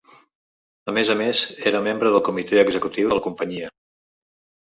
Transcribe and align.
A 0.93 0.93
més 0.97 1.11
a 1.13 1.17
més, 1.19 1.41
era 1.71 1.81
membre 1.87 2.13
del 2.15 2.23
comitè 2.29 2.59
executiu 2.63 3.13
de 3.13 3.19
la 3.19 3.23
companyia. 3.27 3.69